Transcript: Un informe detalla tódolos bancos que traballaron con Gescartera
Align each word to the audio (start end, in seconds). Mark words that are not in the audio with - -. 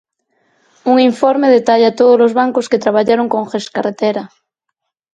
Un 0.91 0.95
informe 1.09 1.47
detalla 1.57 1.95
tódolos 1.99 2.35
bancos 2.39 2.69
que 2.71 2.83
traballaron 2.83 3.27
con 3.33 3.41
Gescartera 3.51 4.23